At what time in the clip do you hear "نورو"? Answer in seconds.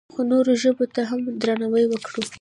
0.31-0.53